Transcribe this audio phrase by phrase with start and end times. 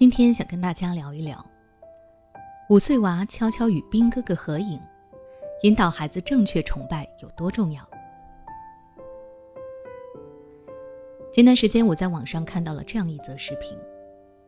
[0.00, 1.44] 今天想跟大家聊一聊，
[2.70, 4.80] 五岁娃悄悄与兵哥哥合影，
[5.62, 7.86] 引导孩子正确崇拜有多重要。
[11.34, 13.76] 前段时间我在网上看到了这样一则视频：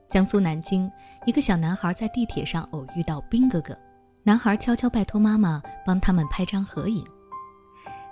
[0.08, 0.90] 江苏南京
[1.26, 3.76] 一个小男孩在地铁上偶遇到兵哥哥，
[4.22, 7.04] 男孩悄悄拜托妈妈帮他们拍张合影。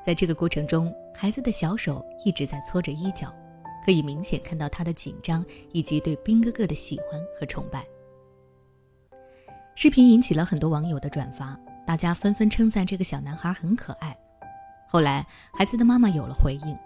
[0.02, 3.34] 在这个过程中，孩子的小手一直在搓着衣角。
[3.84, 7.86] 可以明显看到他的紧张以及对兵哥哥的喜欢和崇拜。
[9.74, 14.16] 视频引起了很多网友的转发，大家纷纷称赞这个小男孩很可爱。
[14.86, 16.76] 后来，孩子的妈妈有了回应，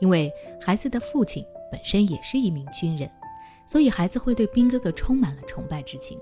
[0.00, 3.10] 因为孩子的父亲本身也是一名军人，
[3.66, 6.18] 所以孩子会对兵哥哥充满了崇拜之情。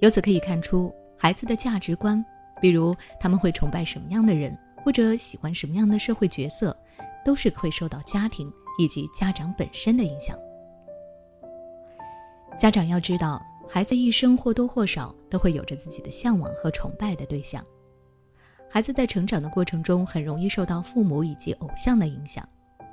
[0.00, 2.22] 由此可以看出，孩子的价值观，
[2.60, 6.76] 比如他们会崇拜什么样的人，或者喜欢什么样的社会角色。
[7.24, 10.38] 都是会受到家庭以及家长本身的影响。
[12.58, 17.64] 家长要知道，孩子一生或多或少都会有着自己的向往和崇拜的对象。
[18.68, 22.46] 孩子在成长的过程中，很容易受到父母以及偶像的影响，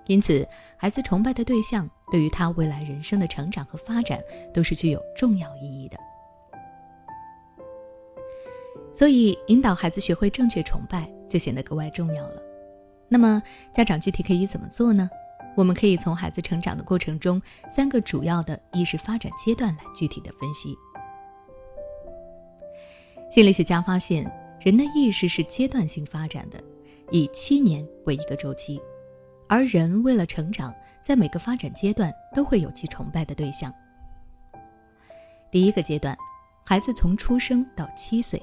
[0.08, 4.20] 因此，孩子崇拜的对象对于他未来人生的成长和发展
[4.54, 5.98] 都是具有重要意义的。
[8.94, 12.42] 所以，引导孩子学会正确崇拜就显得格外重要了。
[13.10, 13.42] 那么，
[13.74, 15.10] 家长具体可以怎么做呢？
[15.56, 17.42] 我们可以从孩子成长的过程中
[17.72, 20.76] 三个主要的意识发展阶段来具体的分析。
[23.32, 24.30] 心理学家发现，
[24.62, 26.62] 人的意识是阶段性发展的，
[27.10, 28.80] 以七年为一个周期，
[29.48, 33.74] 而人为了成长，在每个发展阶段都会有其崇拜的对象。
[35.50, 36.16] 第一个阶段，
[36.66, 38.42] 孩子从出生到七岁。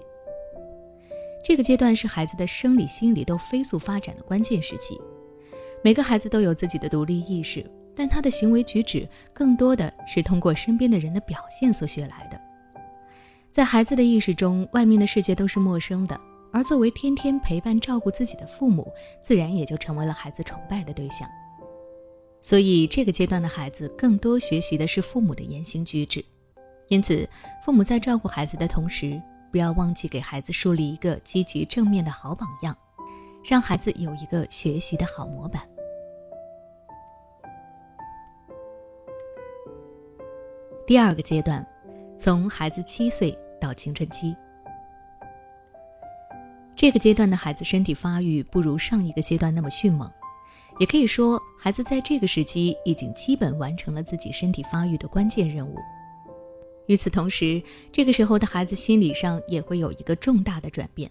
[1.45, 4.99] 这个阶段是孩子的生理、心理都飞速发展的关键时期。
[5.83, 12.41] 每个孩子都有自己的独立意识，但他的行为举止更多的是通过身边的人的表现所学来的。
[13.51, 16.19] 在孩子的意识中，外面的世界都是陌生的，
[16.51, 18.91] 而作为天天陪伴、照顾自己的父母，
[19.23, 21.29] 自然也就成为了孩子崇拜的对象。
[22.41, 26.25] 所以，这个阶段的孩子更多学习的是父母的言行举止。
[26.89, 27.29] 因此，
[27.63, 29.21] 父母在照顾孩子的同时，
[29.55, 32.77] 不要忘记给孩子树立一个积极正面的好榜样，
[33.45, 35.63] 让孩子有一个学习的好模板。
[40.85, 41.65] 第二个阶段，
[42.19, 44.35] 从孩子七岁到青春期，
[46.75, 50.11] 这个阶段的孩子身体发育不如上一个阶段那么迅猛，
[50.81, 55.77] 也可以说，孩子在这个时期已经基本完成了自己身体发育的关键任务。
[56.87, 57.63] 与此同时，
[57.93, 61.11] 这个时候的孩子心理上也会有一个重大的转变，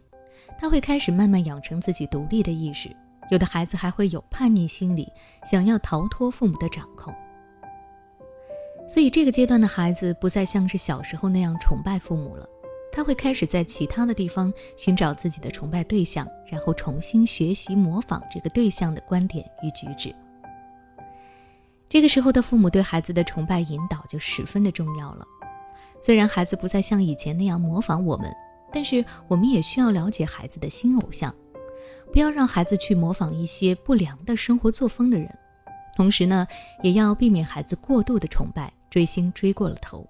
[0.60, 2.90] 他会开始慢慢养成自己独立的意识。
[3.32, 5.08] 有的孩子还会有叛逆心理，
[5.50, 7.14] 想要逃脱父母的掌控。
[8.90, 12.48] 所以，这个阶段的孩子不再像是小时候那样崇拜父母了，
[12.92, 20.14] 他会开始在其他的地方寻找自己的崇拜对象，然后重新学习模仿这个对象的观点与举止。
[21.90, 25.26] 这个时候的父母对孩子的崇拜引导就十分的重要了。
[26.06, 28.30] 虽然孩子不再像以前那样模仿我们，
[28.74, 31.34] 但是我们也需要了解孩子的新偶像，
[32.12, 35.34] 不要让孩子去模仿一些不良的生活作风的人。
[35.96, 36.46] 同时呢，
[36.82, 40.06] 也要避免孩子过度的崇拜、追星追过了头。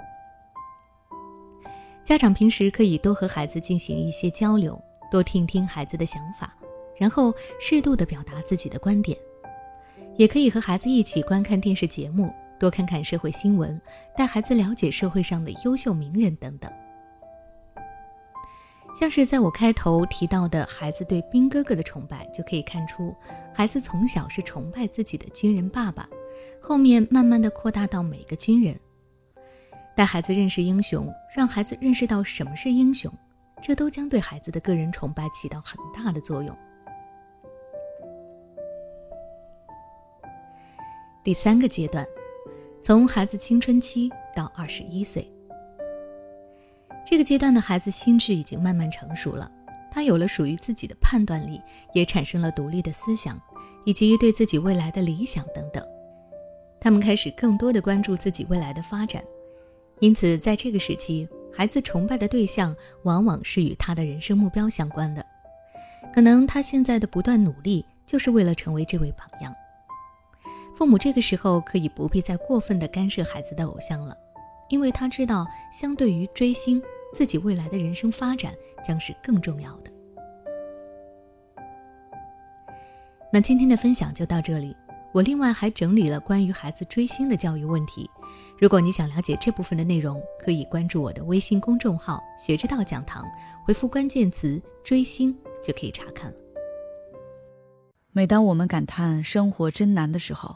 [2.04, 4.82] 家长平时可以多和孩子进行一些交流，
[5.12, 6.56] 多听听孩子的想法，
[6.98, 9.16] 然后适度的表达自己的观点。
[10.18, 12.34] 也可以和孩子一起观看电视节目。
[12.64, 13.78] 多看看社会新闻，
[14.16, 16.72] 带孩子了解社会上的优秀名人等等。
[18.96, 23.14] 像是在我开头提到的孩子对兵哥哥的崇拜，就可以看出，
[23.54, 26.08] 孩子从小是崇拜自己的军人爸爸，
[26.62, 28.80] 后面慢慢的扩大到每个军人。
[29.94, 33.12] 带孩子认识英雄，让孩子认识到什么是英雄，
[33.62, 36.58] 这都将对孩子的个人崇拜起到很大的作用。
[41.26, 42.08] 第三个阶段。
[42.84, 45.26] 从孩子青春期到二十一岁，
[47.06, 49.50] 这个阶段的孩子心智已经慢慢成熟了，
[49.90, 51.62] 他有了属于自己的判断力，
[51.94, 53.40] 也产生了独立的思想，
[53.86, 55.82] 以及对自己未来的理想等等。
[56.78, 59.24] 他们开始更多的关注自己未来的发展，
[60.02, 65.26] 因此在这个时期，孩子崇拜的对象往往是与他的人生目标相关的，
[66.14, 69.56] 可能他现在的不断努力就是为了成为这位榜样。
[70.76, 74.18] 父母这个时候可以不必再过分的干涉孩子的偶像了，
[74.70, 76.82] 因为他知道，相对于追星，
[77.14, 78.54] 自己未来的人生发展
[78.86, 79.92] 将是更重要的。
[83.32, 84.76] 那今天的分享就到这里，
[85.12, 88.10] 我另外还整理了关于孩子追星的教育问题。
[88.60, 93.24] 如果你想了解这部分的内容，可以关注我的微信公众号“学之道讲堂”，
[93.66, 96.38] 回复关键词“追星”就可以查看了。
[98.12, 100.56] 每当我们感叹生活真难的时候，